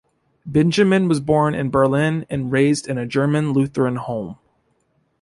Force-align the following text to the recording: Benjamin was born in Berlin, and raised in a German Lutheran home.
Benjamin 0.47 1.07
was 1.07 1.19
born 1.19 1.53
in 1.53 1.69
Berlin, 1.69 2.25
and 2.27 2.51
raised 2.51 2.87
in 2.87 2.97
a 2.97 3.05
German 3.05 3.53
Lutheran 3.53 3.97
home. 3.97 4.39